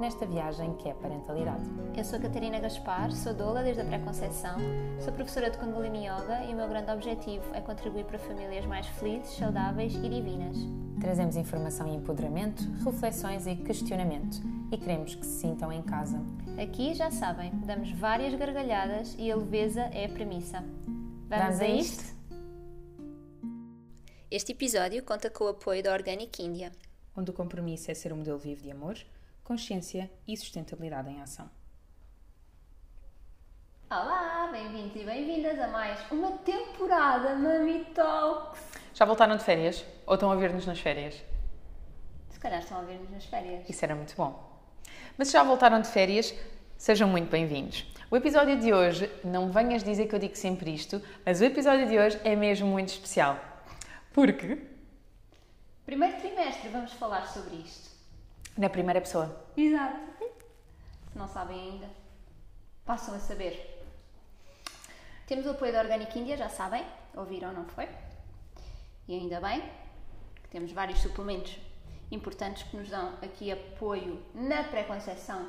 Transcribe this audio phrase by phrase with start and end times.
[0.00, 1.62] nesta viagem que é a parentalidade.
[1.94, 4.56] Eu sou a Catarina Gaspar, sou doula desde a pré-conceição,
[4.98, 8.86] sou professora de Kundalini Yoga e o meu grande objetivo é contribuir para famílias mais
[8.86, 10.56] felizes, saudáveis e divinas.
[10.98, 14.40] Trazemos informação e empoderamento, reflexões e questionamento
[14.72, 16.18] e queremos que se sintam em casa.
[16.60, 20.64] Aqui, já sabem, damos várias gargalhadas e a leveza é a premissa.
[21.28, 22.20] Vamos, Vamos a isto?
[24.30, 26.72] Este episódio conta com o apoio da Organic India.
[27.14, 28.96] Onde o compromisso é ser um modelo vivo de amor,
[29.50, 31.50] consciência e sustentabilidade em ação.
[33.90, 38.60] Olá, bem-vindos e bem-vindas a mais uma temporada Mami Talks.
[38.94, 39.84] Já voltaram de férias?
[40.06, 41.20] Ou estão a ver-nos nas férias?
[42.28, 43.68] Se calhar estão a ver-nos nas férias.
[43.68, 44.62] Isso era muito bom.
[45.18, 46.32] Mas se já voltaram de férias,
[46.78, 47.92] sejam muito bem-vindos.
[48.08, 51.88] O episódio de hoje, não venhas dizer que eu digo sempre isto, mas o episódio
[51.88, 53.36] de hoje é mesmo muito especial.
[54.12, 54.62] Porque?
[55.84, 57.89] Primeiro trimestre, vamos falar sobre isto.
[58.56, 59.44] Na primeira pessoa.
[59.56, 59.98] Exato.
[61.12, 61.88] Se não sabem ainda,
[62.84, 63.84] passam a saber.
[65.26, 66.84] Temos o apoio da Organic India, já sabem,
[67.14, 67.88] ouviram, não foi?
[69.06, 69.62] E ainda bem
[70.42, 71.56] que temos vários suplementos
[72.10, 75.48] importantes que nos dão aqui apoio na pré-conceição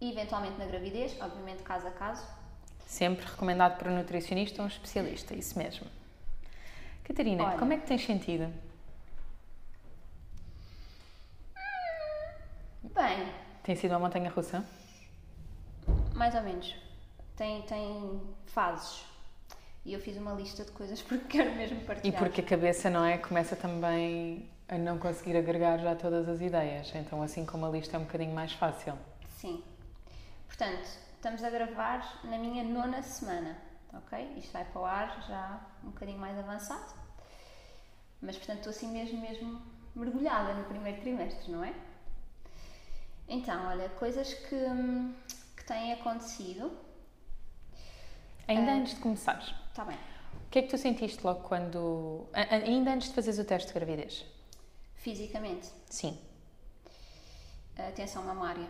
[0.00, 2.26] e eventualmente na gravidez, obviamente caso a caso.
[2.86, 5.86] Sempre recomendado por um nutricionista ou um especialista, isso mesmo.
[7.02, 7.58] Catarina, Olha.
[7.58, 8.52] como é que tens sentido?
[12.96, 13.30] Bem,
[13.62, 14.64] Tem sido uma montanha russa?
[16.14, 16.74] mais ou menos.
[17.36, 19.04] Tem, tem fases.
[19.84, 22.18] E eu fiz uma lista de coisas porque quero mesmo E partilhar.
[22.18, 23.18] porque a cabeça, não é?
[23.18, 26.90] Começa também a não conseguir agregar já todas as ideias.
[26.94, 28.94] Então, assim como a lista é um bocadinho mais fácil.
[29.28, 29.62] Sim.
[30.46, 33.58] Portanto, estamos a gravar na minha nona semana,
[33.92, 34.32] ok?
[34.38, 36.94] Isto vai para o ar já um bocadinho mais avançado.
[38.22, 39.60] Mas, portanto, estou assim mesmo, mesmo
[39.94, 41.74] mergulhada no primeiro trimestre, não é?
[43.28, 44.56] Então, olha, coisas que,
[45.56, 46.70] que têm acontecido.
[48.48, 48.74] Ainda Ah.
[48.76, 49.96] antes de começares, Está bem.
[49.96, 52.26] o que é que tu sentiste logo quando.
[52.32, 54.24] Ainda antes de fazeres o teste de gravidez?
[54.94, 56.16] Fisicamente, Sim.
[57.76, 58.68] a tensão mamária.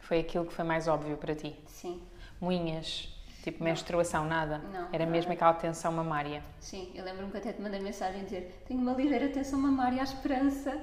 [0.00, 1.56] Foi aquilo que foi mais óbvio para ti?
[1.66, 2.02] Sim,
[2.40, 3.08] Moinhas,
[3.42, 3.64] tipo Não.
[3.70, 4.58] menstruação, nada?
[4.58, 5.32] Não, Era mesmo nada.
[5.34, 6.42] aquela tensão mamária.
[6.60, 6.92] sim.
[6.94, 10.78] Eu lembro-me que até te mandei mensagem dizer tenho uma ligeira tensão mamária à esperança.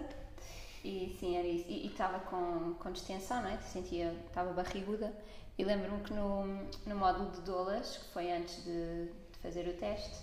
[0.83, 1.65] E sim, era isso.
[1.69, 3.57] E estava com, com distensão, não é?
[3.57, 5.13] Sentia, estava barriguda.
[5.57, 6.45] E lembro-me que no,
[6.85, 10.17] no módulo de doulas, que foi antes de, de fazer o teste,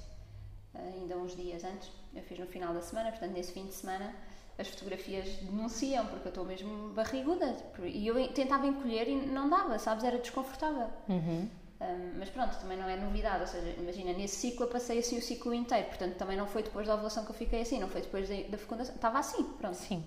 [0.74, 4.14] ainda uns dias antes, eu fiz no final da semana, portanto, nesse fim de semana,
[4.58, 7.56] as fotografias denunciam, porque eu estou mesmo barriguda.
[7.84, 10.02] E eu tentava encolher e não dava, sabes?
[10.02, 10.88] Era desconfortável.
[11.08, 11.48] Uhum.
[11.80, 15.16] Um, mas pronto, também não é novidade, ou seja, imagina, nesse ciclo eu passei assim
[15.16, 17.88] o ciclo inteiro, portanto também não foi depois da ovulação que eu fiquei assim, não
[17.88, 19.76] foi depois da, da fecundação, estava assim, pronto.
[19.76, 20.04] Sim.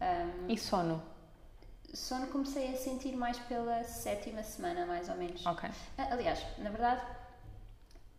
[0.00, 1.02] Um, E sono?
[1.92, 5.44] sono comecei a sentir mais pela sétima semana, mais ou menos.
[5.44, 5.64] Ok.
[5.98, 7.02] Ah, Aliás, na verdade,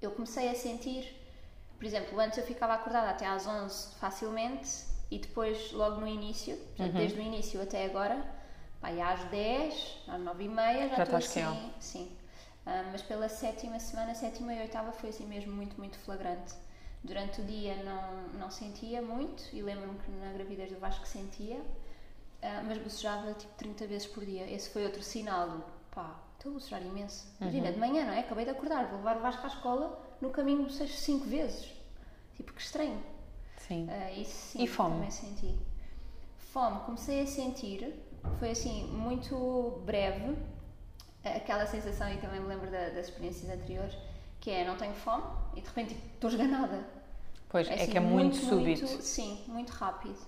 [0.01, 1.13] eu comecei a sentir,
[1.77, 4.69] por exemplo, antes eu ficava acordada até às 11 facilmente
[5.11, 6.97] e depois, logo no início, portanto, Uhum.
[6.97, 8.23] desde o início até agora,
[8.83, 11.73] e às 10, às 9 e meia, já, Já estou estás assim, QO.
[11.79, 12.11] sim.
[12.65, 16.53] Ah, mas pela sétima semana, sétima e oitava foi assim mesmo muito, muito flagrante.
[17.03, 21.61] Durante o dia não, não sentia muito e lembro-me que na gravidez do Vasco sentia,
[22.41, 24.49] ah, mas bocejava tipo 30 vezes por dia.
[24.49, 27.25] Esse foi outro sinal do pá, estou a bocejar imenso.
[27.39, 28.19] Imagina, de manhã, não é?
[28.19, 31.71] Acabei de acordar, vou levar o Vasco à escola, no caminho bocejo 5 vezes.
[32.35, 33.01] Tipo, que estranho.
[33.57, 33.87] Sim.
[33.89, 34.95] Ah, isso sim, E fome?
[34.95, 35.55] também senti.
[36.37, 37.93] Fome, comecei a sentir,
[38.39, 40.35] foi assim, muito breve,
[41.23, 43.95] aquela sensação, e também me lembro da- das experiências anteriores,
[44.39, 45.23] que é não tenho fome
[45.55, 46.83] e de repente tipo, estou esganada.
[47.49, 48.85] Pois, é, assim, que é muito, súbito.
[48.85, 50.19] muito- sim, muito rápido.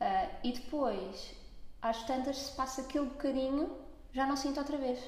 [0.00, 1.34] Ah, e depois,
[1.80, 3.70] às tantas, se passa aquele bocadinho,
[4.12, 4.98] já não sinto outra vez.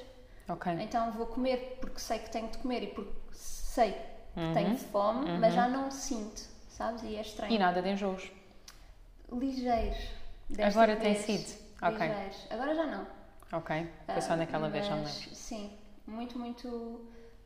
[0.49, 0.71] Ok.
[0.79, 4.77] Então vou comer porque sei que tenho de comer e porque sei que Uhum, tenho
[4.77, 7.03] fome, mas já não sinto, sabes?
[7.03, 7.53] E é estranho.
[7.53, 8.31] E nada de enjoos.
[9.31, 10.09] Ligeiros.
[10.61, 11.53] Agora tem sido.
[11.81, 11.99] Ok.
[12.07, 12.37] Ligeiros.
[12.49, 13.07] Agora já não.
[13.51, 13.87] Ok.
[14.07, 15.35] Foi só Ah, naquela vez, já me lembro.
[15.35, 15.71] Sim,
[16.07, 17.01] muito, muito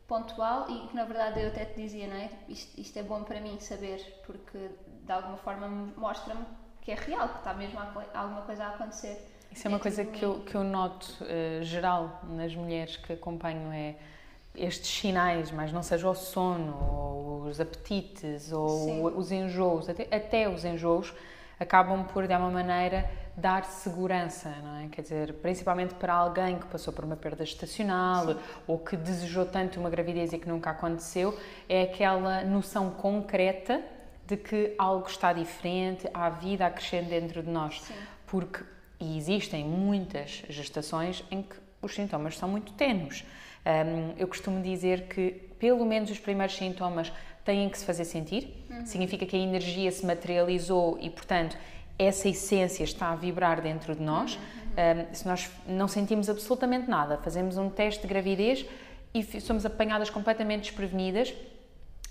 [0.07, 2.29] pontual e que na verdade eu até te dizia, não é?
[2.47, 4.69] Isto, isto é bom para mim saber porque
[5.05, 6.41] de alguma forma me- mostra-me
[6.81, 9.33] que é real, que está mesmo a alguma coisa a acontecer.
[9.51, 12.95] Isso é uma dentro coisa de que eu, que eu noto eh, geral nas mulheres
[12.97, 13.95] que acompanho é
[14.55, 19.03] estes sinais, mas não seja o sono ou os apetites ou Sim.
[19.15, 21.13] os enjoos, até, até os enjoos,
[21.59, 24.87] acabam por, de alguma maneira, dar segurança, não é?
[24.87, 28.39] Quer dizer, principalmente para alguém que passou por uma perda estacional Sim.
[28.65, 31.37] ou que desejou tanto uma gravidez e que nunca aconteceu,
[31.69, 33.79] é aquela noção concreta
[34.25, 37.79] de que algo está diferente, há vida a crescer dentro de nós.
[37.81, 37.93] Sim.
[38.25, 38.63] Porque
[38.99, 43.23] existem muitas gestações em que os sintomas são muito tenues.
[43.63, 45.29] Um, eu costumo dizer que
[45.59, 47.11] pelo menos os primeiros sintomas
[47.45, 48.85] têm que se fazer sentir, uhum.
[48.85, 51.55] significa que a energia se materializou e, portanto,
[51.97, 54.35] essa essência está a vibrar dentro de nós.
[54.35, 55.11] Uhum.
[55.11, 58.65] Um, se nós não sentimos absolutamente nada, fazemos um teste de gravidez
[59.13, 61.33] e somos apanhadas completamente desprevenidas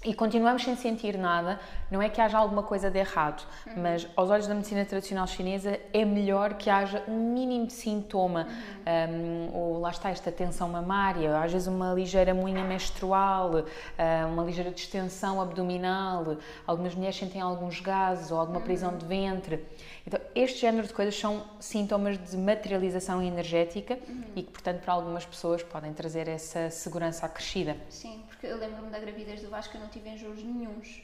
[0.06, 1.58] e continuamos sem sentir nada,
[1.90, 3.82] não é que haja alguma coisa de errado, uhum.
[3.82, 8.46] mas aos olhos da medicina tradicional chinesa é melhor que haja um mínimo de sintoma,
[8.86, 9.50] uhum.
[9.52, 13.64] um, ou lá está esta tensão mamária, às vezes uma ligeira moinha menstrual,
[14.32, 18.98] uma ligeira distensão abdominal, algumas mulheres sentem alguns gases ou alguma prisão uhum.
[18.98, 19.64] de ventre.
[20.06, 24.24] Então, este género de coisas são sintomas de materialização energética uhum.
[24.36, 27.76] e que, portanto, para algumas pessoas podem trazer essa segurança acrescida.
[27.90, 31.02] Sim, porque eu lembro-me da gravidez do Vasco, eu não tive enjoos nenhums.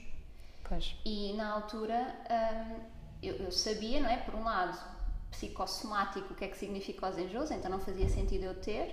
[0.68, 0.94] Pois.
[1.04, 2.80] E na altura hum,
[3.20, 4.18] eu, eu, sabia, não é?
[4.18, 4.78] Por um lado,
[5.32, 8.88] psicossomático, o que é que significa os enjoos, então não fazia sentido eu ter,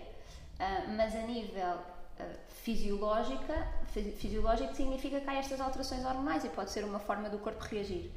[0.60, 2.24] uh, mas a nível uh,
[2.64, 3.68] fisiológica,
[4.18, 8.12] fisiológico significa que há estas alterações hormonais e pode ser uma forma do corpo reagir.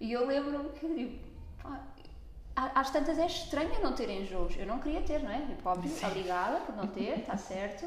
[0.00, 1.31] E eu lembro-me que digo,
[2.54, 4.56] às tantas é estranho não ter enjoos.
[4.56, 5.40] Eu não queria ter, não é?
[5.40, 7.86] Tipo, óbvio, obrigada por não ter, está certo.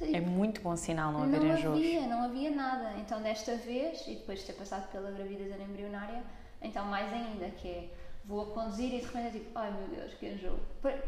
[0.00, 1.62] É muito bom sinal não haver enjoos.
[1.64, 2.92] Não havia, não havia nada.
[2.98, 6.22] Então, desta vez, e depois de ter passado pela gravidez anembrionária,
[6.60, 7.88] então mais ainda, que é,
[8.24, 10.58] vou a conduzir e de repente é tipo, ai meu Deus, que enjoo.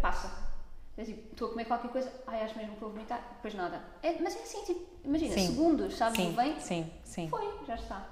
[0.01, 0.49] Passa.
[0.97, 3.81] É tipo, estou a comer qualquer coisa, ai, acho mesmo que vou vomitar, depois nada.
[4.03, 5.47] É, mas é assim, tipo, imagina, sim.
[5.47, 6.17] segundos, sabes?
[6.17, 7.29] Sim, bem, sim, sim.
[7.29, 8.05] Foi, já está.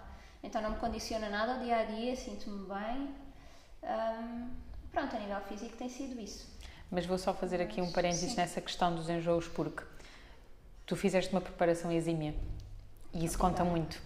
[0.42, 3.25] Então não me condiciona nada o dia a dia, sinto-me bem.
[3.86, 4.50] Um,
[4.92, 6.46] pronto, a nível físico tem sido isso.
[6.90, 9.82] Mas vou só fazer aqui um parênteses nessa questão dos enjoos, porque
[10.84, 12.34] tu fizeste uma preparação exímia
[13.12, 14.00] e isso conta muito.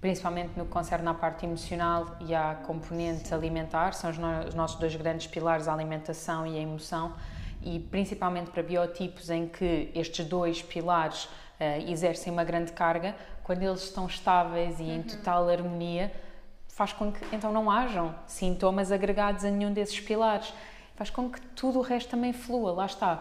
[0.00, 3.34] Principalmente no que concerne à parte emocional e à componente Sim.
[3.34, 7.14] alimentar, são os, no os nossos dois grandes pilares, a alimentação e a emoção,
[7.62, 13.14] e principalmente para biotipos em que estes dois pilares uh, exercem uma grande carga,
[13.44, 14.94] quando eles estão estáveis e uhum.
[14.94, 16.10] em total harmonia,
[16.80, 20.50] faz com que então não hajam sintomas agregados a nenhum desses pilares.
[20.96, 22.72] Faz com que tudo o resto também flua.
[22.72, 23.20] Lá está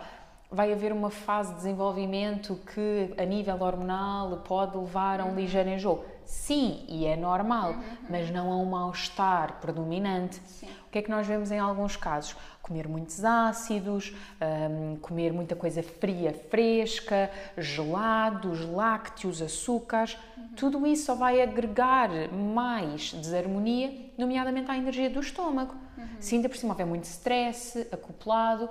[0.49, 5.67] vai haver uma fase de desenvolvimento que, a nível hormonal, pode levar a um ligeiro
[5.67, 6.05] enjoo.
[6.29, 7.97] Sim, e é normal, uhum.
[8.07, 10.39] mas não a um mal-estar predominante.
[10.45, 10.67] Sim.
[10.85, 12.35] O que é que nós vemos em alguns casos?
[12.61, 20.49] Comer muitos ácidos, um, comer muita coisa fria, fresca, gelados, lácteos, açúcares, uhum.
[20.55, 25.73] tudo isso só vai agregar mais desarmonia, nomeadamente à energia do estômago.
[25.97, 26.07] Uhum.
[26.19, 28.69] Se ainda por cima houver muito stress acoplado,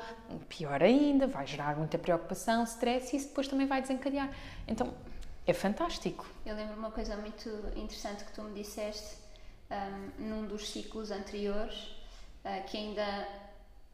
[0.48, 4.30] pior ainda, vai gerar muita preocupação, stress e isso depois também vai desencadear.
[4.68, 4.94] Então,
[5.50, 6.26] é fantástico.
[6.44, 9.16] Eu lembro uma coisa muito interessante que tu me disseste
[9.70, 11.74] um, num dos ciclos anteriores,
[12.44, 13.28] uh, que ainda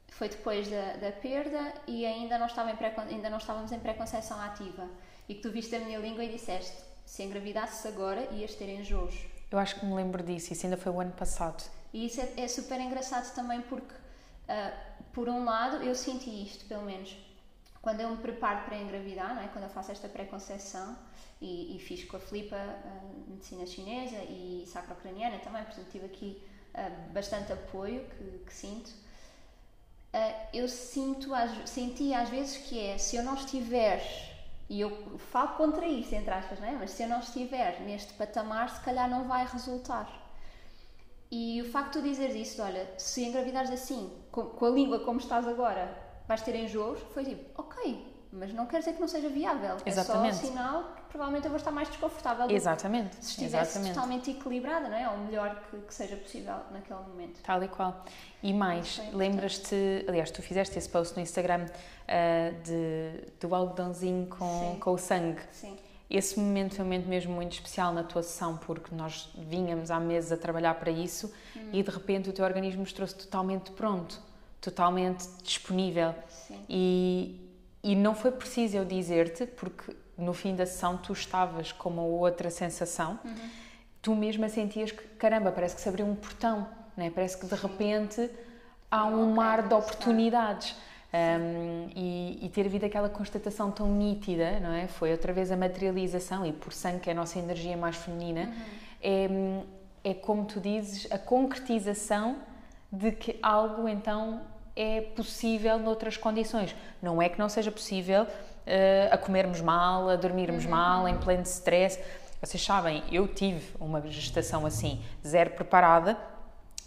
[0.08, 3.78] foi depois da, da, perda e ainda não, estava em pré, ainda não estávamos em
[3.78, 4.88] pré-conceição ativa.
[5.28, 9.14] E que tu viste a minha língua e disseste: se engravidasses agora, ias ter enjoos.
[9.50, 11.62] Eu acho que me lembro disso, isso ainda foi o ano passado.
[11.92, 16.64] E isso é, é super engraçado também porque, uh, por um lado, eu senti isto,
[16.66, 17.16] pelo menos,
[17.80, 19.48] quando eu me preparo para engravidar, não é?
[19.48, 20.96] quando eu faço esta pré-conceição,
[21.44, 26.42] e, e, fiz com a Filipa uh, medicina chinesa e sacrocraniana também, portanto tive aqui
[26.74, 28.88] uh, bastante apoio que, que sinto.
[28.88, 31.30] Uh, eu sinto,
[31.66, 34.00] senti às vezes que é, se eu não estiver,
[34.70, 36.72] e eu falo contra isso, entre aspas, não é?
[36.72, 40.08] mas se eu não estiver neste patamar, se calhar não vai resultar.
[41.30, 45.18] E o facto de dizeres isso, olha, se engravidares assim, com, com, a língua como
[45.18, 45.94] estás agora,
[46.26, 49.76] vais ter enjoos, foi tipo, ok, mas não quer dizer que não seja viável.
[49.86, 50.34] Exatamente.
[50.34, 52.50] É só sinal que provavelmente eu vou estar mais desconfortável.
[52.50, 53.16] Exatamente.
[53.16, 53.94] Se estivesse Exatamente.
[53.94, 55.08] totalmente equilibrada, não é?
[55.08, 57.40] Ou melhor que, que, seja possível naquele momento.
[57.42, 58.04] Tal e qual.
[58.42, 64.76] E mais, lembras-te, aliás, tu fizeste esse post no Instagram uh, de, do algodãozinho com,
[64.80, 65.40] com o sangue.
[65.50, 65.76] Sim
[66.10, 69.98] esse momento foi um momento mesmo muito especial na tua sessão, porque nós vínhamos há
[69.98, 71.70] meses a trabalhar para isso hum.
[71.72, 74.20] e de repente o teu organismo mostrou-se totalmente pronto,
[74.60, 76.14] totalmente disponível.
[76.28, 76.60] Sim.
[76.68, 77.43] E,
[77.84, 82.02] e não foi preciso eu dizer-te, porque no fim da sessão tu estavas com uma
[82.02, 83.50] outra sensação, uhum.
[84.00, 87.12] tu mesma sentias que, caramba, parece que se abriu um portão, né?
[87.14, 88.30] parece que de repente
[88.90, 90.74] há um mar de oportunidades.
[91.16, 94.88] Um, e, e, ter havido aquela constatação tão nítida, não é?
[94.88, 98.52] Foi outra vez a materialização, e por sangue, que é a nossa energia mais feminina,
[99.04, 99.62] uhum.
[100.02, 102.38] é, é como tu dizes, a concretização
[102.90, 104.40] de que algo então
[104.76, 106.74] é possível noutras condições.
[107.00, 108.28] Não é que não seja possível uh,
[109.10, 110.70] a comermos mal, a dormirmos uhum.
[110.70, 112.00] mal, em pleno stress.
[112.40, 116.16] Vocês sabem, eu tive uma gestação assim, zero preparada,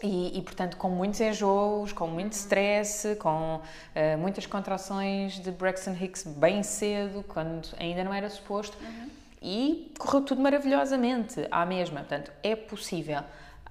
[0.03, 5.95] e, e, portanto, com muitos enjoos, com muito stress, com uh, muitas contrações de Braxton
[5.99, 9.09] Hicks bem cedo, quando ainda não era suposto, uhum.
[9.41, 12.01] e correu tudo maravilhosamente à mesma.
[12.01, 13.21] Portanto, é possível.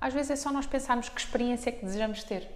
[0.01, 2.51] Às vezes é só nós pensarmos que experiência é que desejamos ter.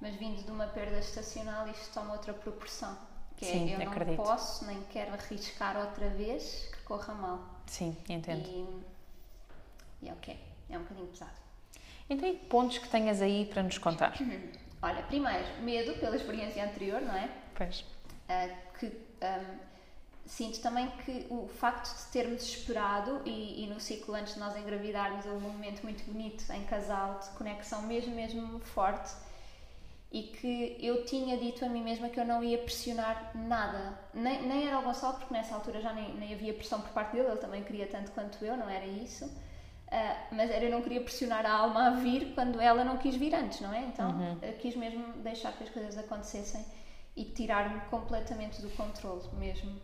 [0.00, 2.96] Mas vindo de uma perda estacional, isto toma outra proporção.
[3.36, 4.16] Que é, Sim, é, eu acredito.
[4.16, 7.40] não posso nem quero arriscar outra vez que corra mal.
[7.66, 8.46] Sim, entendo.
[8.48, 10.38] E, e é o que é.
[10.70, 11.32] É um bocadinho pesado.
[12.10, 14.14] Então, e pontos que tenhas aí para nos contar?
[14.80, 17.28] Olha, primeiro, medo pela experiência anterior, não é?
[17.54, 17.80] Pois.
[17.80, 19.58] Uh, que um,
[20.24, 24.56] sinto também que o facto de termos esperado e, e, no ciclo antes de nós
[24.56, 29.10] engravidarmos houve um momento muito bonito em casal de conexão mesmo, mesmo forte
[30.10, 33.98] e que eu tinha dito a mim mesma que eu não ia pressionar nada.
[34.14, 37.12] Nem, nem era o Gonçalo, porque nessa altura já nem, nem havia pressão por parte
[37.14, 39.26] dele, ele também queria tanto quanto eu, não era isso.
[39.26, 43.16] Uh, mas era, eu não queria pressionar a alma a vir quando ela não quis
[43.16, 43.80] vir antes, não é?
[43.80, 44.38] Então uhum.
[44.58, 46.64] quis mesmo deixar que as coisas acontecessem
[47.16, 49.80] e tirar-me completamente do controle mesmo.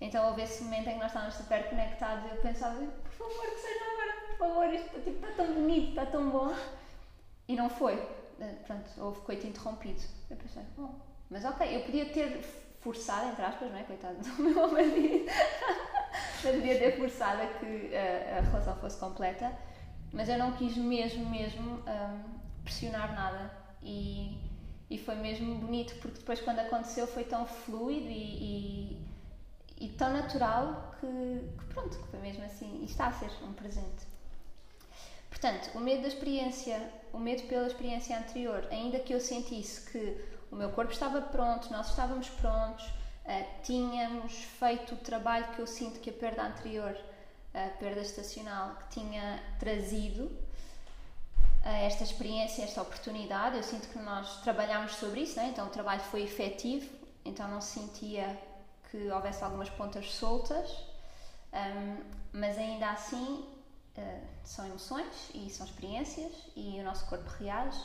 [0.00, 3.46] Então houve esse momento em que nós estávamos super conectados e eu pensava, por favor,
[3.46, 6.54] que seja agora, por favor, isto tipo, está tão bonito, está tão bom.
[7.48, 7.96] E não foi.
[8.38, 10.02] Uh, pronto, houve coito interrompido.
[10.28, 10.88] Eu pensei, oh,
[11.30, 12.42] mas ok, eu podia ter
[12.80, 13.82] forçado, entre aspas, não é?
[13.82, 15.26] Coitado do meu marido.
[16.44, 19.52] mas podia ter forçado a que a, a, relação fosse completa.
[20.12, 23.50] Mas eu não quis mesmo, mesmo um, pressionar nada.
[23.82, 24.38] E,
[24.88, 28.94] e foi mesmo bonito, porque depois, quando aconteceu, foi tão fluido e,
[29.78, 32.80] e, e tão natural que, que, pronto, que foi mesmo assim.
[32.82, 34.06] E está a ser um presente.
[35.28, 36.80] Portanto, o medo da experiência,
[37.16, 41.72] o medo pela experiência anterior, ainda que eu sentisse que o meu corpo estava pronto,
[41.72, 46.94] nós estávamos prontos, uh, tínhamos feito o trabalho que eu sinto que a perda anterior,
[47.54, 53.56] a perda estacional, que tinha trazido uh, esta experiência, esta oportunidade.
[53.56, 55.48] Eu sinto que nós trabalhámos sobre isso, né?
[55.48, 56.86] então o trabalho foi efetivo,
[57.24, 58.38] então não sentia
[58.90, 60.70] que houvesse algumas pontas soltas,
[61.50, 61.96] um,
[62.34, 63.55] mas ainda assim
[63.98, 67.80] uh, são emoções e são experiências e o nosso corpo reage.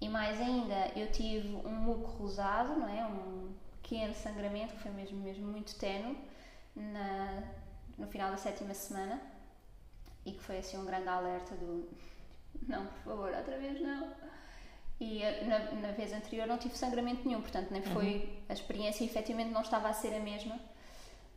[0.00, 3.06] E mais ainda, eu tive um muco rosado, não é?
[3.06, 6.16] Um, pequeno sangramento, que foi mesmo, mesmo muito tenue,
[6.74, 7.42] na,
[7.98, 9.20] no final da sétima semana,
[10.24, 11.88] e que foi assim um grande alerta do
[12.66, 14.12] não, por favor, outra vez não.
[15.00, 18.36] E eh, na, na vez anterior não tive sangramento nenhum, portanto nem foi, uhum.
[18.48, 20.58] a experiência efetivamente não estava a ser a mesma,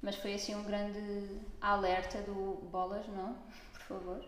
[0.02, 3.36] mas foi assim um grande alerta do bolas, não,
[3.88, 4.26] por favor.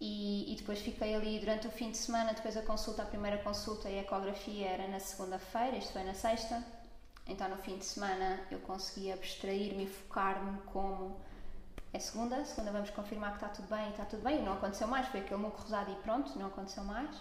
[0.00, 3.36] E, e, depois fiquei ali durante o fim de semana, depois a consulta, a primeira
[3.38, 6.64] consulta e a ecografia era na segunda-feira, isto foi na sexta.
[7.26, 11.20] Então no fim de semana eu consegui abstrair-me e focar-me como
[11.92, 14.38] é segunda, segunda vamos confirmar que está tudo bem e está tudo bem.
[14.38, 17.14] E não aconteceu mais, foi aquele muco rosado e pronto, não aconteceu mais.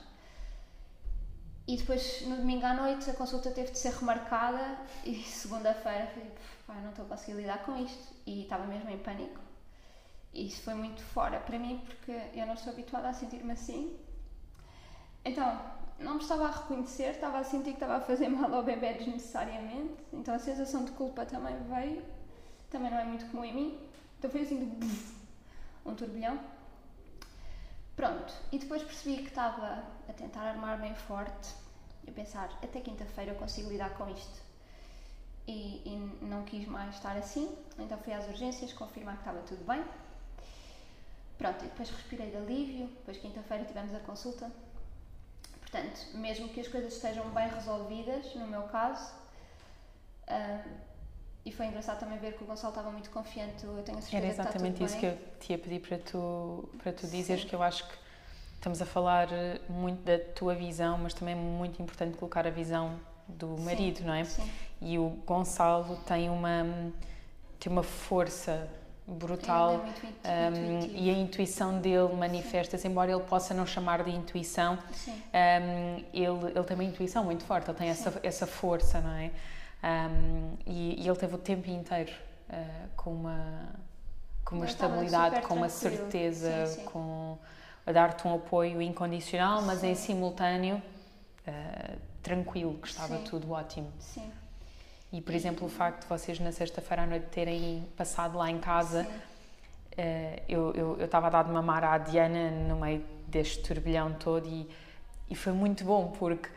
[1.67, 6.07] E depois no domingo à noite a consulta teve de ser remarcada e segunda-feira
[6.65, 8.15] falei, não estou a conseguir lidar com isto.
[8.25, 9.48] E estava mesmo em pânico.
[10.33, 13.97] E isso foi muito fora para mim porque eu não estou habituada a sentir-me assim.
[15.25, 15.59] Então,
[15.99, 18.93] não me estava a reconhecer, estava a sentir que estava a fazer mal ao bebê
[18.93, 22.01] desnecessariamente, então a sensação de culpa também veio,
[22.69, 23.79] também não é muito comum em mim,
[24.17, 24.87] então foi assim de
[25.85, 26.39] um turbilhão.
[27.95, 31.53] Pronto, e depois percebi que estava a tentar armar bem forte,
[32.07, 34.41] a pensar, até quinta-feira eu consigo lidar com isto.
[35.45, 39.65] E, e não quis mais estar assim, então fui às urgências confirmar que estava tudo
[39.65, 39.83] bem.
[41.39, 44.51] Pronto, e depois respirei de alívio, depois quinta-feira tivemos a consulta,
[45.71, 49.13] Portanto, mesmo que as coisas estejam bem resolvidas, no meu caso,
[50.27, 50.69] uh,
[51.45, 54.17] e foi engraçado também ver que o Gonçalo estava muito confiante, eu tenho a certeza
[54.17, 55.01] Era exatamente que isso bem.
[55.01, 57.93] que eu te ia pedir para tu, para tu dizeres, que eu acho que
[58.55, 59.27] estamos a falar
[59.69, 64.05] muito da tua visão, mas também é muito importante colocar a visão do marido, sim,
[64.05, 64.23] não é?
[64.23, 64.49] Sim.
[64.81, 66.65] E o Gonçalo tem uma,
[67.59, 68.67] tem uma força
[69.09, 69.85] brutal
[70.23, 76.03] é um, e a intuição dele manifesta-se, embora ele possa não chamar de intuição, um,
[76.13, 79.31] ele, ele tem uma intuição muito forte, ele tem essa, essa força, não é?
[79.81, 82.11] Um, e, e, ele teve o tempo inteiro
[82.49, 83.69] uh, com uma,
[84.43, 86.85] com uma estabilidade, com uma certeza, sim, sim.
[86.85, 87.37] com
[87.85, 90.81] a dar-te um apoio incondicional, mas em simultâneo
[91.47, 93.23] uh, tranquilo, que estava Sim.
[93.23, 93.91] tudo ótimo.
[93.99, 94.29] Sim.
[95.11, 98.59] E, por exemplo, o facto de vocês na sexta-feira à noite terem passado lá em
[98.59, 99.07] casa,
[99.97, 104.13] eh, eu eu eu estava a dar de mamar à Diana no meio deste turbilhão
[104.13, 104.67] todo e,
[105.29, 106.49] e foi muito bom porque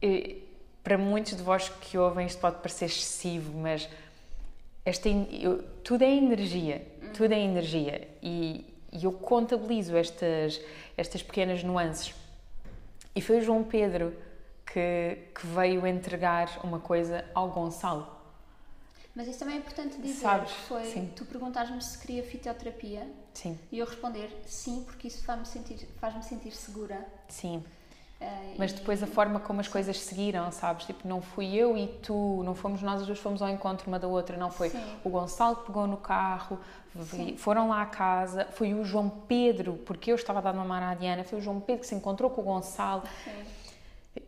[0.00, 0.36] eh,
[0.82, 3.88] para muitos de vós que ouvem isto pode parecer excessivo, mas
[4.84, 8.06] esta, eu- tudo é energia, tudo é energia.
[8.22, 10.60] E, e eu contabilizo estas,
[10.96, 12.14] estas pequenas nuances.
[13.16, 14.14] E foi o João Pedro
[14.74, 18.08] que, que veio entregar uma coisa ao Gonçalo.
[19.14, 20.22] Mas isso também é importante dizer.
[20.22, 21.12] Sabes, Foi sim.
[21.14, 26.24] tu perguntares-me se queria fitoterapia Sim, e eu responder sim, porque isso faz-me sentir, faz-me
[26.24, 27.06] sentir segura.
[27.28, 27.62] sim.
[28.20, 30.86] Eh, Mas e- depois a forma como as coisas seguiram, sabes?
[30.86, 33.98] Tipo, não fui eu e tu, não fomos nós as duas, fomos ao encontro uma
[34.00, 34.96] da outra, não foi Sim.
[35.04, 36.58] o Gonçalo que pegou no carro,
[37.36, 40.94] foram lá à casa, foi o João Pedro, porque eu estava a dar mamar à
[40.94, 43.02] Diana, foi o João Pedro que se encontrou com o Gonçalo.
[43.24, 43.44] Sim.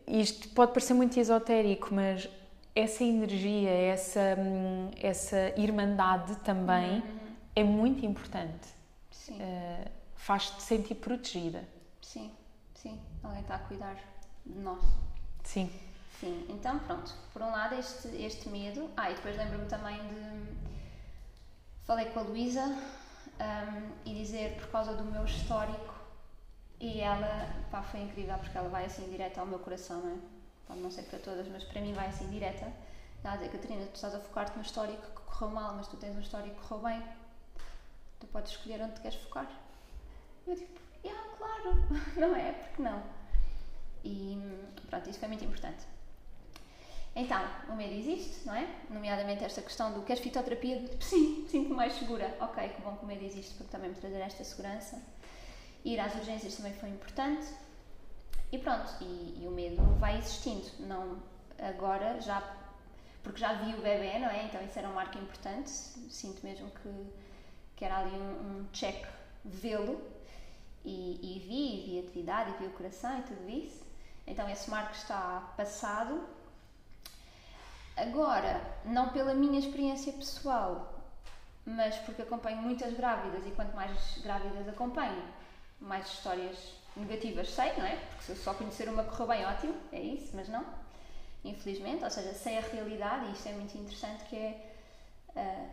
[0.07, 2.29] Isto pode parecer muito esotérico, mas
[2.75, 7.03] essa energia, essa, hum, essa irmandade também
[7.55, 8.69] é muito importante.
[9.11, 11.65] Sim, Uh, Faz-te sentir protegida.
[12.03, 12.33] sim,
[12.75, 13.01] sim.
[13.23, 13.95] Alguém está a cuidar
[14.45, 14.83] de nós.
[15.45, 15.71] Sim.
[16.21, 17.13] Sim, então pronto.
[17.33, 18.89] Por um lado, este, este medo.
[18.97, 20.57] Ah, e depois lembro-me também de.
[21.85, 25.95] Falei com a Luísa hum, e dizer por causa do meu histórico.
[26.79, 30.19] E ela, pá, foi incrível porque ela vai assim direto ao meu coração, não é?
[30.67, 32.71] Pode não ser para todas, mas para mim vai assim direta.
[33.25, 35.97] Ela a dizer, Catarina, tu estás a focar-te no histórico que correu mal, mas tu
[35.97, 37.03] tens um histórico que correu bem.
[38.21, 39.49] Tu podes escolher onde queres focar.
[40.47, 41.77] Eu tipo, yeah, claro,
[42.17, 42.53] não é?
[42.53, 43.03] Porque não?
[44.05, 44.39] E
[44.89, 45.85] pronto, isso foi muito importante.
[47.15, 47.41] Então,
[47.71, 48.69] o medo existe, não é?
[48.91, 50.85] Nomeadamente esta questão do queres fitoterapia?
[51.01, 52.37] Sim, sinto-me mais segura.
[52.41, 55.03] Ok, que bom que o medo existe porque também me trazer esta segurança.
[55.87, 57.47] Ir às urgências também foi importante.
[58.51, 60.67] E pronto, e, e o medo vai existindo.
[60.81, 61.23] Não
[61.61, 62.43] agora, já
[63.23, 64.47] porque já vi o bebê, não é?
[64.47, 65.71] Então isso era um marco importante.
[65.71, 67.07] Sinto mesmo que,
[67.77, 69.07] que era ali um, um check
[69.45, 70.03] vê-lo.
[70.85, 73.85] E, e vi, e vi a atividade, e vi o coração e tudo isso.
[74.27, 76.21] Então esse marco está passado.
[77.97, 81.01] Agora, não pela minha experiência pessoal,
[81.65, 85.23] mas porque acompanho muitas grávidas e quanto mais grávidas acompanho,
[85.81, 86.57] mais histórias
[86.97, 87.97] negativas sei, não é?
[87.97, 90.65] Porque se eu só conhecer uma correu bem, ótimo, é isso, mas não.
[91.45, 94.73] Infelizmente, ou seja, sei a realidade e isto é muito interessante que é
[95.37, 95.67] ah,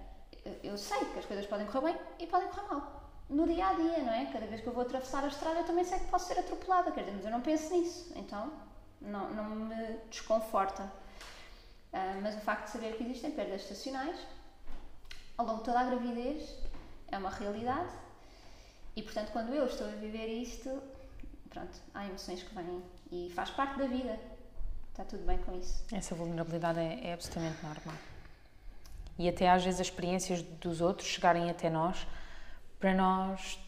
[0.64, 3.04] eu sei que as coisas podem correr bem e podem correr mal.
[3.30, 4.26] No dia a dia, não é?
[4.26, 6.92] Cada vez que eu vou atravessar a estrada eu também sei que posso ser atropelada,
[6.92, 8.52] quer dizer, mas eu não penso nisso, então
[9.02, 10.92] não, não me desconforta.
[11.94, 14.20] Ah, mas o facto de saber que existem perdas estacionais
[15.38, 16.58] ao longo de toda a gravidez
[17.12, 17.90] é uma realidade
[18.96, 20.82] e, portanto, quando eu estou a viver isto,
[21.50, 24.20] pronto, há emoções que vêm e faz parte da vida.
[24.92, 25.84] Está tudo bem com isso.
[25.92, 27.96] Essa vulnerabilidade é, é absolutamente normal.
[29.18, 32.06] E até às vezes as experiências dos outros chegarem até nós
[32.80, 33.60] para nós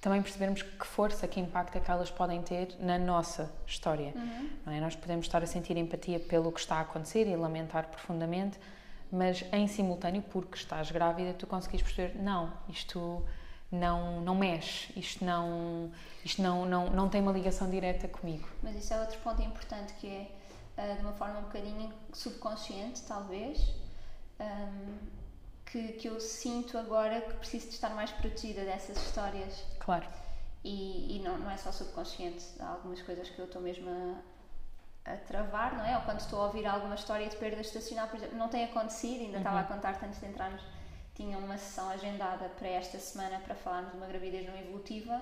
[0.00, 4.12] também percebermos que força, que impacto é que elas podem ter na nossa história.
[4.64, 4.80] Não é?
[4.80, 8.58] Nós podemos estar a sentir empatia pelo que está a acontecer e lamentar profundamente,
[9.10, 13.24] mas em simultâneo, porque estás grávida, tu conseguis perceber, não, isto
[13.70, 15.90] não, não mexe, isto, não,
[16.24, 18.48] isto não, não, não tem uma ligação direta comigo.
[18.62, 20.30] Mas isso é outro ponto importante que é,
[20.76, 23.74] ah, de uma forma um bocadinho subconsciente, talvez,
[25.66, 29.64] que, que eu sinto agora que preciso de estar mais protegida dessas histórias.
[29.78, 30.06] Claro.
[30.64, 33.88] E, e não, não é só subconsciente, há algumas coisas que eu estou mesmo
[35.04, 35.96] a, a travar, não é?
[35.96, 39.20] Ou quando estou a ouvir alguma história de perda estacional, por exemplo, não tem acontecido,
[39.20, 40.62] ainda estava a contar-te antes de entrarmos,
[41.18, 45.20] tinha uma sessão agendada para esta semana para falarmos de uma gravidez não evolutiva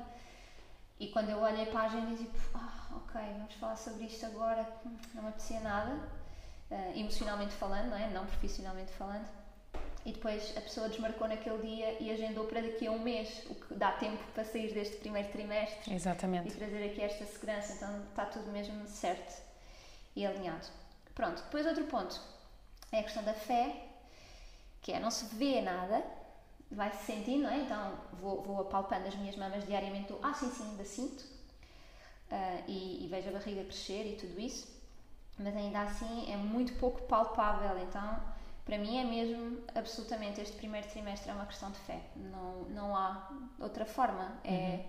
[1.00, 4.26] e quando eu olhei para a agenda e tipo, ah, ok, vamos falar sobre isto
[4.26, 5.98] agora, hum, não me apetecia nada,
[6.70, 8.08] eh, emocionalmente falando, não é?
[8.08, 9.26] Não profissionalmente falando.
[10.04, 13.54] E depois a pessoa desmarcou naquele dia e agendou para daqui a um mês, o
[13.54, 16.54] que dá tempo para sair deste primeiro trimestre e Exatamente.
[16.54, 17.72] trazer aqui esta segurança.
[17.72, 19.42] Então está tudo mesmo certo
[20.14, 20.66] e alinhado.
[21.14, 22.18] Pronto, depois outro ponto
[22.92, 23.85] é a questão da fé,
[24.86, 26.04] que é não se vê nada,
[26.70, 27.58] vai-se sentindo, não é?
[27.58, 31.24] Então vou, vou apalpando as minhas mamas diariamente, ah sim, sim, ainda sinto,
[32.30, 34.68] ah, e, e vejo a barriga crescer e tudo isso,
[35.38, 38.20] mas ainda assim é muito pouco palpável, então
[38.64, 42.96] para mim é mesmo absolutamente este primeiro trimestre é uma questão de fé, não, não
[42.96, 43.28] há
[43.60, 44.38] outra forma.
[44.44, 44.84] É,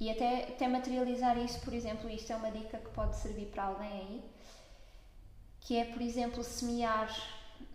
[0.00, 3.64] E até, até materializar isso, por exemplo, isto é uma dica que pode servir para
[3.64, 4.24] alguém aí,
[5.60, 7.08] que é, por exemplo, semear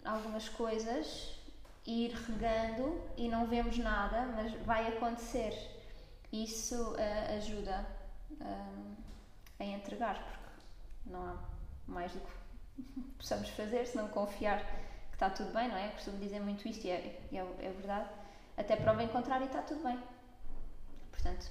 [0.06, 1.39] algumas coisas,
[1.86, 5.54] ir regando e não vemos nada, mas vai acontecer.
[6.32, 7.86] Isso ah, ajuda
[8.42, 8.96] ah,
[9.60, 11.38] a entregar, porque não há
[11.88, 14.60] mais do que possamos fazer, se não confiar
[15.10, 15.88] que está tudo bem, não é?
[15.88, 18.10] Eu costumo dizer muito isto e é, é, é verdade.
[18.58, 20.00] Até prova em contrário está tudo bem.
[21.12, 21.50] Portanto,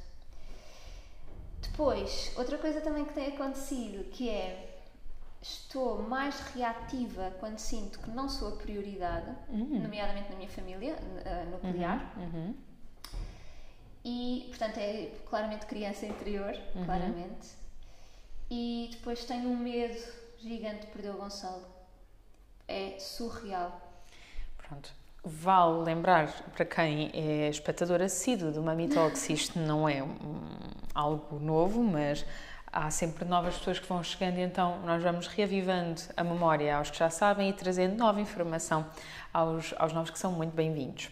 [1.60, 4.67] depois, outra coisa também que tem acontecido, que é
[5.40, 9.80] estou mais reativa quando sinto que não sou a prioridade, uhum.
[9.82, 12.12] nomeadamente na minha família uh, nuclear.
[12.16, 12.24] Uhum.
[12.24, 12.54] Uhum.
[14.04, 16.84] E, portanto, é claramente criança interior, uhum.
[16.84, 17.48] claramente.
[18.50, 20.00] E depois tenho um medo
[20.38, 21.62] gigante de perder o Gonçalo.
[22.66, 23.80] É surreal.
[24.56, 24.90] Pronto.
[25.24, 30.40] Vale lembrar para quem é espectador assíduo do Mami Talks, isto não é um,
[30.94, 32.24] algo novo, mas
[32.72, 36.98] há sempre novas pessoas que vão chegando então nós vamos reavivando a memória aos que
[36.98, 38.86] já sabem e trazendo nova informação
[39.32, 41.10] aos, aos novos que são muito bem-vindos.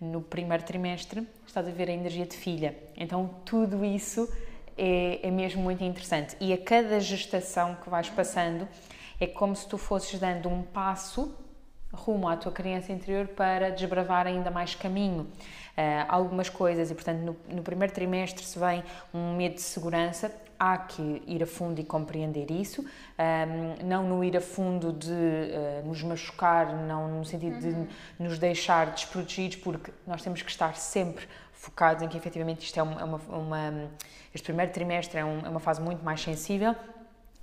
[0.00, 4.30] No primeiro trimestre estás a ver a energia de filha, então tudo isso
[4.76, 8.68] é, é mesmo muito interessante e a cada gestação que vais passando
[9.20, 11.34] é como se tu fosses dando um passo
[11.92, 15.28] rumo à tua criança interior para desbravar ainda mais caminho.
[15.72, 20.30] Uh, algumas coisas e portanto no, no, primeiro trimestre se vem um medo de segurança
[20.62, 25.10] há que ir a fundo e compreender isso, um, não no ir a fundo de
[25.10, 27.86] uh, nos machucar, não no sentido uhum.
[28.16, 32.78] de nos deixar desprotegidos, porque nós temos que estar sempre focados em que efetivamente isto
[32.78, 33.90] é uma, uma, uma
[34.32, 36.76] este primeiro trimestre é, um, é uma fase muito mais sensível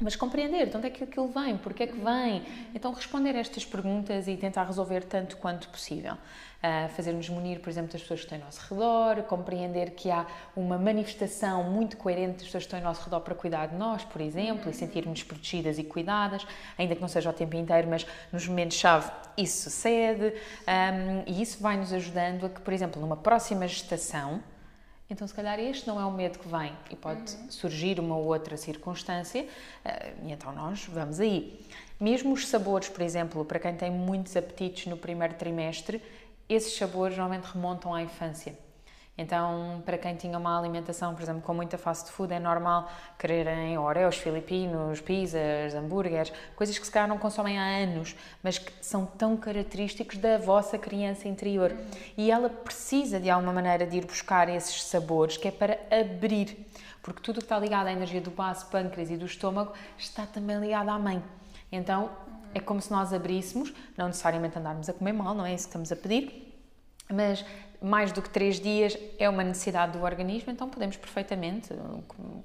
[0.01, 2.43] mas compreender de onde é que aquilo vem, porque é que vem.
[2.73, 6.13] Então, responder estas perguntas e tentar resolver tanto quanto possível.
[6.13, 10.25] Uh, Fazer-nos munir, por exemplo, das pessoas que estão ao nosso redor, compreender que há
[10.55, 14.03] uma manifestação muito coerente das pessoas que estão ao nosso redor para cuidar de nós,
[14.05, 18.05] por exemplo, e sentirmos protegidas e cuidadas, ainda que não seja o tempo inteiro, mas
[18.31, 20.33] nos momentos-chave isso sucede.
[20.67, 24.41] Um, e isso vai nos ajudando a que, por exemplo, numa próxima gestação,
[25.09, 27.49] então, se calhar, este não é o medo que vem e pode uhum.
[27.49, 31.59] surgir uma outra circunstância, uh, e então nós vamos aí.
[31.99, 36.01] Mesmo os sabores, por exemplo, para quem tem muitos apetites no primeiro trimestre,
[36.47, 38.57] esses sabores normalmente remontam à infância.
[39.21, 43.77] Então, para quem tinha uma alimentação, por exemplo, com muita fast food, é normal quererem
[43.77, 49.05] oreos filipinos, pizzas, hambúrgueres, coisas que se calhar não consomem há anos, mas que são
[49.05, 51.75] tão característicos da vossa criança interior.
[52.15, 56.65] E ela precisa, de alguma maneira, de ir buscar esses sabores, que é para abrir.
[57.03, 60.57] Porque tudo que está ligado à energia do baço, pâncreas e do estômago está também
[60.61, 61.21] ligado à mãe.
[61.69, 62.09] Então,
[62.53, 65.71] é como se nós abríssemos, não necessariamente andarmos a comer mal, não é isso que
[65.71, 66.48] estamos a pedir,
[67.11, 67.43] mas
[67.81, 71.69] mais do que três dias é uma necessidade do organismo, então podemos perfeitamente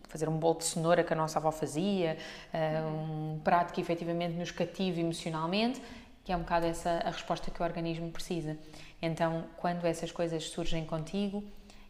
[0.08, 2.16] fazer um bolo de cenoura que a nossa avó fazia,
[2.52, 5.82] eh, um prato que efetivamente nos cative emocionalmente,
[6.22, 8.56] que é um bocado essa a resposta que o organismo precisa.
[9.02, 11.42] Então, quando essas coisas surgem contigo,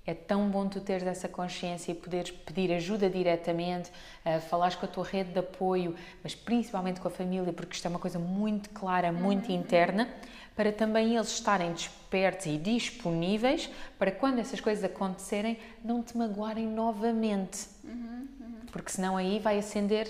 [0.06, 3.90] é tão bom tu teres essa consciência e poderes pedir ajuda diretamente,
[4.24, 7.86] uh, falares com a tua rede de apoio, mas principalmente com a família, porque isto
[7.86, 9.56] é uma coisa muito clara, muito uhum.
[9.56, 10.08] interna
[10.54, 16.66] para também eles estarem despertos e disponíveis para quando essas coisas acontecerem não te magoarem
[16.66, 17.66] novamente.
[17.82, 18.60] Uhum, uhum.
[18.70, 20.08] Porque senão aí vai acender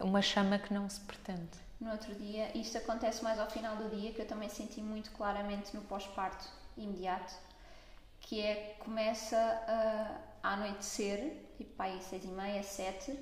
[0.00, 1.68] uma chama que não se pretende.
[1.80, 5.12] No outro dia, isto acontece mais ao final do dia, que eu também senti muito
[5.12, 6.44] claramente no pós-parto
[6.76, 7.32] imediato,
[8.20, 13.16] que é começa a, a anoitecer, tipo aí seis e meia, sete,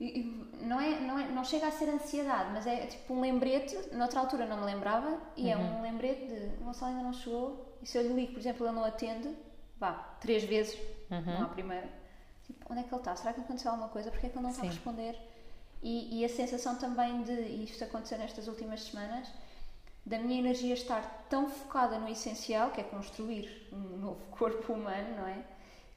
[0.00, 3.76] não, é, não, é, não chega a ser ansiedade, mas é tipo um lembrete.
[3.92, 5.50] Noutra altura não me lembrava, e uhum.
[5.50, 7.76] é um lembrete de o Gonçalo ainda não chegou.
[7.80, 9.34] E se eu lhe ligo, por exemplo, ele não atende,
[9.78, 10.78] vá, três vezes,
[11.10, 11.22] uhum.
[11.22, 11.88] não a primeira.
[12.44, 13.14] Tipo, onde é que ele está?
[13.14, 14.10] Será que aconteceu alguma coisa?
[14.10, 15.16] Porque é que ele não está a responder?
[15.82, 19.28] E, e, a sensação também de, e isto aconteceu nestas últimas semanas,
[20.04, 25.16] da minha energia estar tão focada no essencial, que é construir um novo corpo humano,
[25.16, 25.44] não é?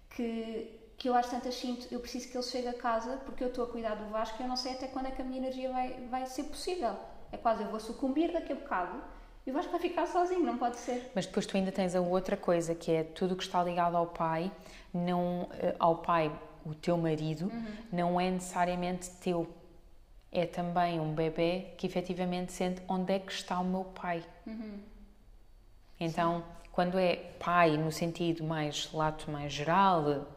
[0.09, 3.49] Que que eu às tantas sinto, eu preciso que ele chegue a casa porque eu
[3.49, 5.37] estou a cuidar do Vasco e eu não sei até quando é que a minha
[5.37, 6.95] energia vai, vai ser possível.
[7.31, 9.01] É quase, eu vou sucumbir daqui a bocado
[9.45, 11.09] e o Vasco vai ficar sozinho, não pode ser.
[11.15, 14.07] Mas depois tu ainda tens a outra coisa, que é tudo que está ligado ao
[14.07, 14.51] pai,
[14.93, 16.29] não eh, ao pai,
[16.65, 17.65] o teu marido, uhum.
[17.89, 19.47] não é necessariamente teu.
[20.31, 24.21] É também um bebê que efetivamente sente onde é que está o meu pai.
[24.45, 24.79] Uhum.
[25.97, 26.69] Então, Sim.
[26.73, 30.27] quando é pai no sentido mais lato, mais geral,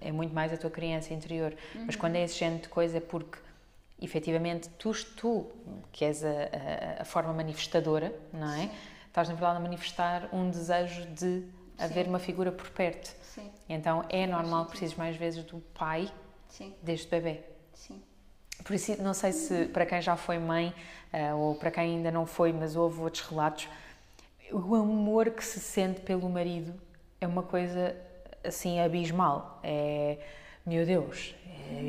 [0.00, 1.54] é muito mais a tua criança interior.
[1.74, 1.84] Uhum.
[1.86, 3.38] Mas quando é esse género de coisa é porque
[4.00, 5.46] efetivamente tu, tu
[5.92, 8.62] que és a, a, a forma manifestadora, não é?
[8.62, 8.70] Sim.
[9.06, 11.44] Estás na verdade a manifestar um desejo de
[11.78, 13.14] haver uma figura por perto.
[13.22, 13.50] Sim.
[13.68, 16.10] Então é normal que precises mais vezes do pai
[16.48, 16.74] Sim.
[16.82, 17.40] deste bebê.
[17.74, 18.00] Sim.
[18.64, 20.74] Por isso, não sei se para quem já foi mãe
[21.12, 23.68] uh, ou para quem ainda não foi, mas houve outros relatos,
[24.52, 26.74] o amor que se sente pelo marido
[27.20, 27.96] é uma coisa
[28.44, 29.60] assim abismal.
[29.62, 30.18] É
[30.66, 31.34] meu Deus,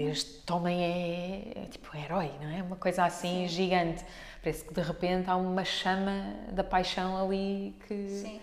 [0.10, 2.64] este homem é, é tipo um herói, não é?
[2.64, 3.48] Uma coisa assim Sim.
[3.48, 4.06] gigante.
[4.42, 8.42] Parece que de repente há uma chama da paixão ali que, Sim.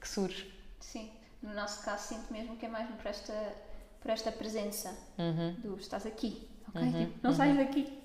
[0.00, 0.50] que surge.
[0.80, 1.10] Sim,
[1.42, 3.34] no nosso caso sinto mesmo que é mais por esta,
[4.00, 5.54] por esta presença uhum.
[5.58, 6.80] do estás aqui, ok?
[6.80, 7.06] Uhum.
[7.06, 7.36] Tipo, não uhum.
[7.36, 7.98] sais daqui.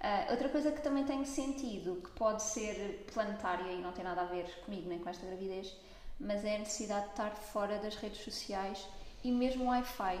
[0.00, 4.22] Uh, outra coisa que também tenho sentido, que pode ser planetária e não tem nada
[4.22, 5.76] a ver comigo nem com esta gravidez,
[6.20, 8.86] mas é a necessidade de estar fora das redes sociais
[9.24, 10.20] e mesmo Wi-Fi.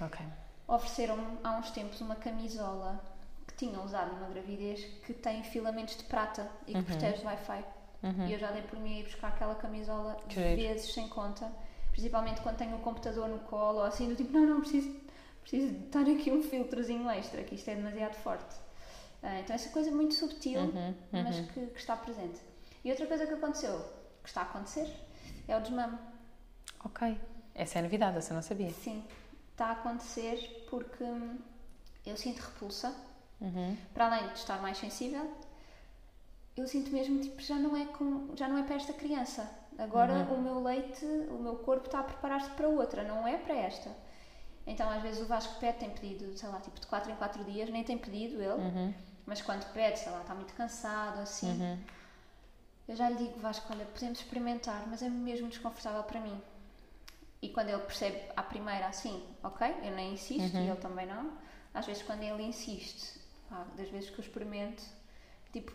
[0.00, 0.24] Ok.
[0.68, 3.02] Ofereceram há uns tempos uma camisola
[3.46, 6.84] que tinham usado numa gravidez que tem filamentos de prata e que uhum.
[6.84, 7.64] protege o Wi-Fi.
[8.02, 8.26] Uhum.
[8.28, 11.50] E eu já dei por mim a ir buscar aquela camisola vezes sem conta,
[11.92, 14.94] principalmente quando tenho o computador no colo ou assim, do tipo, não, não, preciso,
[15.42, 18.54] preciso estar aqui um filtrozinho extra, que isto é demasiado forte.
[19.22, 21.22] Uh, então, essa coisa muito subtil, uhum, uhum.
[21.24, 22.40] mas que, que, está presente.
[22.82, 23.78] E outra coisa que aconteceu,
[24.22, 24.88] que está a acontecer,
[25.52, 25.98] é o desmame.
[26.84, 27.20] Ok.
[27.54, 28.70] Essa é a novidade, essa eu não sabia.
[28.70, 29.04] Sim.
[29.52, 31.38] Está a acontecer porque hum,
[32.06, 32.94] eu sinto repulsa,
[33.40, 33.76] uhum.
[33.92, 35.30] para além de estar mais sensível,
[36.56, 39.48] eu sinto mesmo tipo já não é com, já não é para esta criança.
[39.78, 40.36] Agora uhum.
[40.36, 43.90] o meu leite, o meu corpo está a preparar-se para outra, não é para esta.
[44.66, 47.44] Então às vezes o Vasco pede, tem pedido, sei lá, tipo de 4 em 4
[47.44, 48.62] dias, nem tem pedido ele.
[48.62, 48.94] Uhum
[49.30, 51.78] mas quando pede, sei lá, está muito cansado, assim, uhum.
[52.90, 56.42] Eu já lhe digo, Vasco, olha, podemos experimentar, mas é mesmo desconfortável para mim.
[57.40, 60.64] E quando ele percebe à primeira assim, ok, eu nem insisto uhum.
[60.64, 61.38] e ele também não,
[61.72, 64.82] às vezes quando ele insiste, pá, das vezes que eu experimento,
[65.52, 65.72] tipo,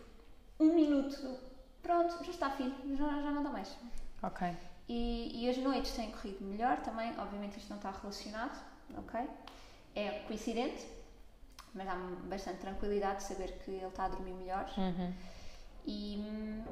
[0.60, 1.38] um minuto,
[1.82, 3.74] pronto, já está filho, já, já não dá mais.
[4.22, 4.54] Ok.
[4.86, 8.62] E, e as noites têm corrido melhor também, obviamente isto não está relacionado,
[8.98, 9.26] ok?
[9.94, 10.86] É coincidente,
[11.72, 14.70] mas há bastante tranquilidade de saber que ele está a dormir melhor.
[14.76, 15.14] Uhum.
[15.86, 16.62] E,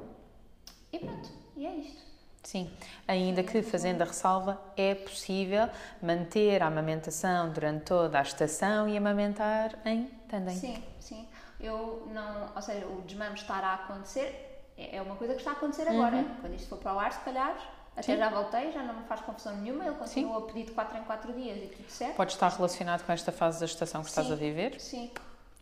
[0.95, 2.05] e pronto, e é isto.
[2.43, 2.71] Sim,
[3.07, 5.67] ainda que fazendo a ressalva, é possível
[6.01, 10.55] manter a amamentação durante toda a estação e amamentar em tandem.
[10.55, 11.27] Sim, sim.
[11.59, 15.51] Eu não, ou seja, o desmame estará a acontecer, é, é uma coisa que está
[15.51, 16.17] a acontecer agora.
[16.17, 16.35] Uhum.
[16.41, 17.57] Quando isto for para o ar, se calhar,
[17.93, 18.17] até Sim.
[18.17, 20.43] já voltei, já não me faz confusão nenhuma, ele continua Sim.
[20.43, 22.15] a pedir de 4 em 4 dias e tudo certo.
[22.15, 24.21] Pode estar relacionado com esta fase da gestação que Sim.
[24.21, 24.79] estás a viver?
[24.79, 25.11] Sim.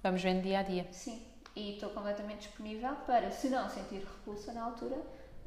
[0.02, 0.86] Vamos vendo dia a dia.
[0.92, 1.22] Sim.
[1.56, 4.98] E estou completamente disponível para, se não sentir repulsa na altura,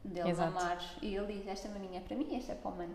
[0.07, 0.53] dele Exato.
[0.53, 0.79] mamar.
[1.03, 2.95] E ele diz: Esta maminha é para mim, esta é para o mano.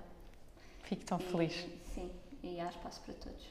[0.84, 1.68] Fico tão e, feliz.
[1.94, 2.12] Sim,
[2.44, 3.48] e há espaço para todos.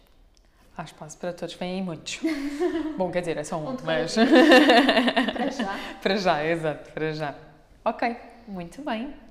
[0.77, 2.21] Há espaço para todos, vêm muitos.
[2.97, 4.15] Bom, quer dizer, é só um, um mas.
[5.35, 5.79] para já.
[6.03, 7.35] para já, exato, para já.
[7.85, 8.17] Ok,
[8.49, 9.30] muito bem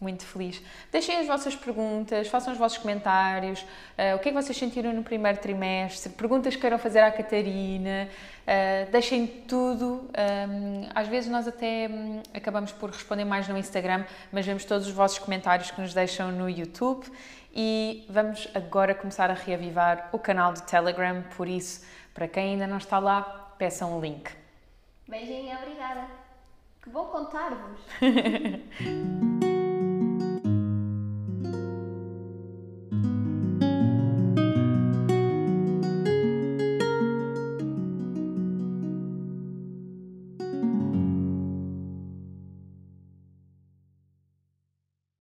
[0.00, 0.62] muito feliz.
[0.92, 3.60] Deixem as vossas perguntas, façam os vossos comentários.
[3.62, 6.12] Uh, o que é que vocês sentiram no primeiro trimestre?
[6.12, 8.08] Perguntas que queiram fazer à Catarina.
[8.42, 10.08] Uh, deixem tudo.
[10.48, 14.86] Um, às vezes nós até um, acabamos por responder mais no Instagram, mas vemos todos
[14.86, 17.06] os vossos comentários que nos deixam no YouTube.
[17.54, 22.66] E vamos agora começar a reavivar o canal do Telegram, por isso, para quem ainda
[22.66, 24.30] não está lá, peçam o um link.
[25.08, 26.06] Beijinho, obrigada.
[26.82, 27.80] Que bom contar-vos!